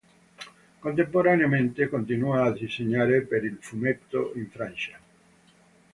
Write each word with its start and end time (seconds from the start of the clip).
Contemporaneamente 0.79 1.87
continua 1.87 2.45
a 2.45 2.49
disegnare 2.51 3.21
per 3.21 3.45
il 3.45 3.59
fumetto 3.61 4.31
in 4.33 4.49
Francia. 4.49 4.99